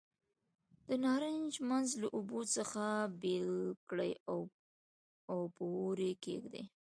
د 0.87 0.89
نارنج 1.03 1.53
منځ 1.69 1.89
له 2.01 2.07
اوبو 2.15 2.39
څخه 2.55 2.83
بېل 3.21 3.53
کړئ 3.89 4.13
او 5.31 5.39
په 5.55 5.63
اور 5.77 5.97
یې 6.07 6.13
کېږدئ. 6.25 6.65